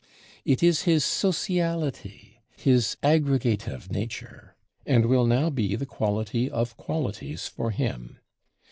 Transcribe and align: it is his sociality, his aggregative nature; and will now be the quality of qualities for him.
it 0.45 0.63
is 0.63 0.81
his 0.81 1.05
sociality, 1.05 2.41
his 2.57 2.97
aggregative 3.03 3.91
nature; 3.91 4.55
and 4.83 5.05
will 5.05 5.27
now 5.27 5.47
be 5.51 5.75
the 5.75 5.85
quality 5.85 6.49
of 6.49 6.75
qualities 6.75 7.45
for 7.47 7.69
him. 7.69 8.17